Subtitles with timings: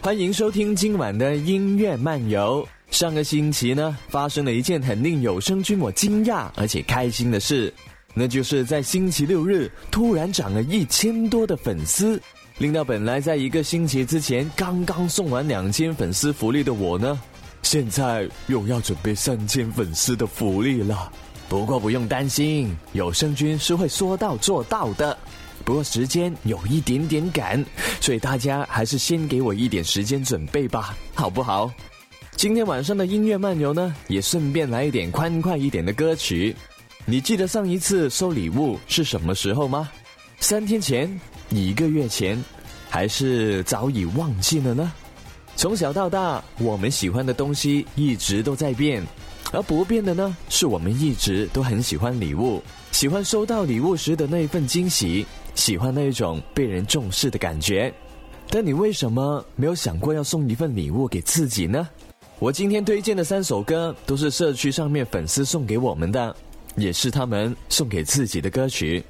[0.00, 2.66] 欢迎收听今晚的音乐漫游。
[2.88, 7.72] 上个星期呢，发生了一件很令有声君我惊讶而且开心的事，
[8.14, 12.18] 那就是在星期六日突然涨了一千多的粉丝，
[12.58, 17.20] 令到本来在一个星期之前刚刚送完两千粉丝福利的我呢，
[17.64, 21.12] 现在又要准备三千粉丝的福利了。
[21.48, 25.18] 不过不用担心，有声君是会说到做到的。
[25.68, 27.62] 不过时间有一点点赶，
[28.00, 31.70] 所以大家还是先给我一点时间准备吧，好不好？
[32.36, 36.56] 今天晚上的音乐漫游呢，也顺便来一点欢快一点的歌曲。
[37.04, 39.90] 你记得上一次收礼物是什么时候吗？
[40.40, 41.06] 三天前？
[41.50, 42.42] 一个月前？
[42.88, 44.90] 还是早已忘记了呢？
[45.54, 49.06] 从小到大，我们喜欢的东西一直都在变，
[49.52, 55.26] 而不变的呢，是我们一直都很喜欢礼物，喜欢收到礼物时的那份惊喜。
[55.58, 57.92] 喜欢那一种被人重视的感觉，
[58.48, 61.86] 但你为什么没有想过要送一份礼物给自己呢？
[62.38, 66.34] 我今天推荐的三首歌都是社区上面粉丝送给我们的，
[66.76, 69.02] 也是他们送给自己的歌曲。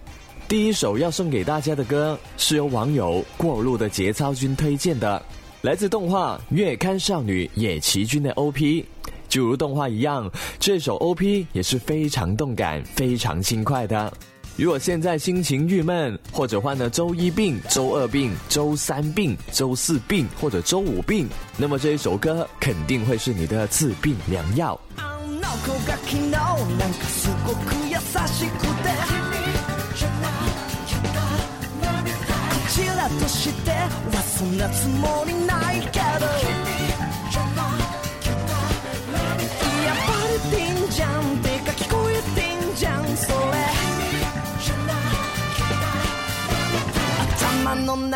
[0.48, 5.22] 第一首要送给大家的歌是由网友过路的节操君推荐的，
[5.60, 8.82] 来自动画《月刊少女野崎君》的 OP。
[9.28, 14.10] 就如动画一样，这首 OP 也是非常动感、非常轻快的。
[14.58, 24.78] 如果现在心情郁闷，或者患了周一病、周二病、周三病、周四病或者周五病，那么这一首歌肯定会是你的治病良药。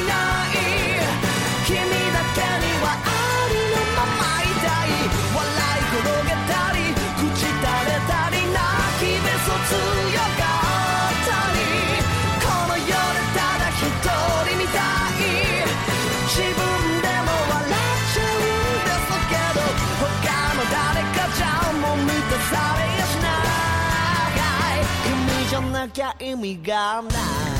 [25.98, 27.57] ちゃ意味がない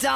[0.00, 0.06] 第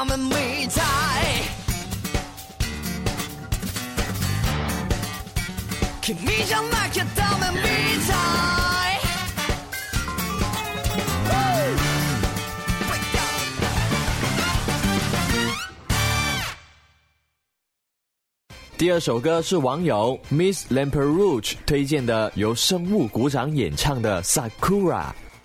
[18.91, 25.03] 二首歌是网友 Miss l a m p e r o u g e 推荐的，由生物鼓掌演唱的《Sakura》。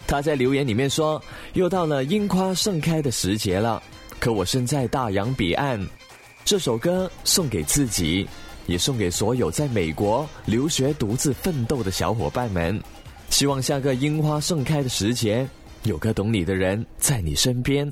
[0.07, 1.21] 他在留言里面说
[1.55, 3.83] ：“又到了樱花盛开的时节了。”
[4.19, 5.79] 可我身在大洋彼岸，
[6.43, 8.27] 这首歌送给自己，
[8.67, 12.79] 也送给所有在美国留学独自奋斗的小伙伴们。
[13.29, 15.47] 希望下个樱花盛开的时节，
[15.83, 17.89] 有个懂你的人在你身边。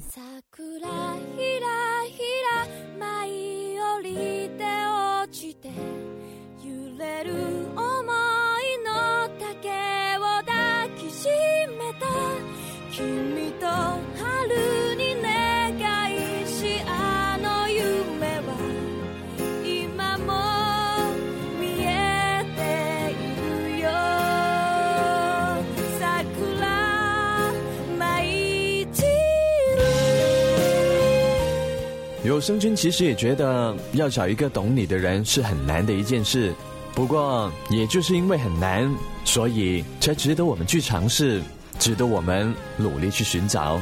[32.27, 36.53] 有生君其实也觉得要找一个懂你的人是很难的一件事，
[36.93, 38.93] 不过也就是因为很难，
[39.23, 41.41] 所以才值得我们去尝试，
[41.79, 43.79] 值得我们努力去寻找。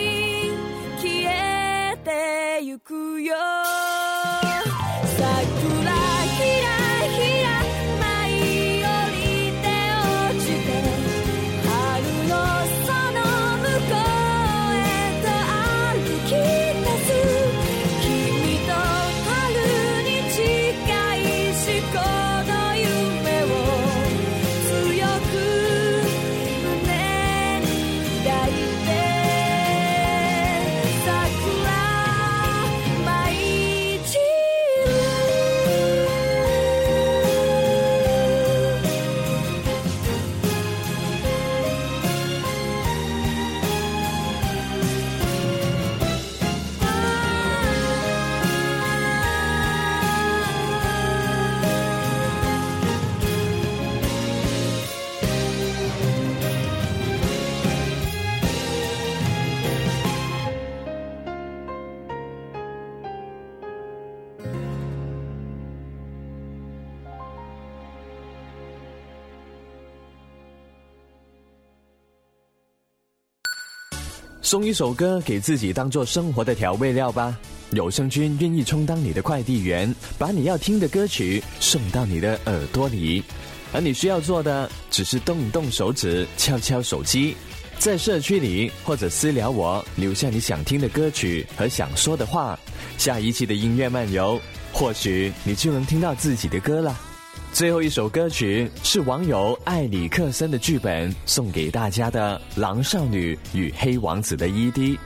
[74.44, 77.34] 送一首歌给自己当做生活的调味料吧。
[77.70, 83.24] 有声君愿意充当你的快递员，把你要听的歌曲送到你的耳朵里。
[83.72, 87.34] 而你需要做的只是动动手指，敲敲手机，
[87.78, 92.56] 在社区里或者私聊我，留下你想听的歌曲和想说的话。
[92.98, 94.38] 下一期的音乐漫游，
[94.74, 97.13] 或许你就能听到自己的歌了。
[97.54, 104.98] 最后一首歌曲是网友艾里克森的剧本送给大家的《狼少女与黑王子》的 ED。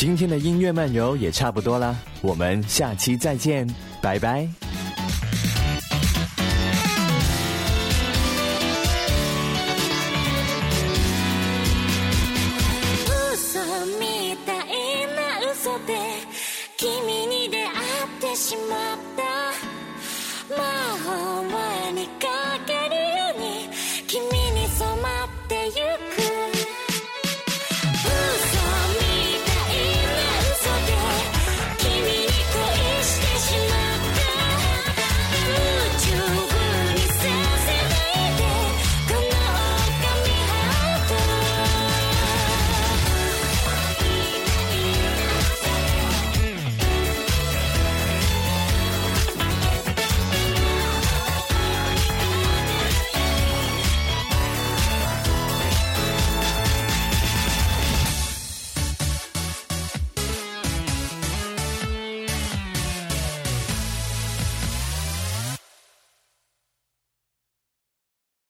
[0.00, 3.66] 今天的音乐漫游也差不多了，我们下期再见，
[4.00, 4.48] 拜拜。